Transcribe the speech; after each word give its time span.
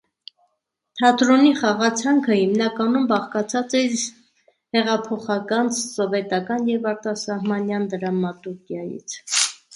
Թատրոնի 1.01 1.49
խաղացանկը 1.59 2.37
հիմնականում 2.37 3.05
բաղկացած 3.11 3.75
էր 3.81 3.93
հեղափոխական 4.79 5.71
սովետական 5.81 6.67
և 6.73 6.91
արտասահմանյան 6.95 7.89
դրամատուրգիայից։ 7.95 9.21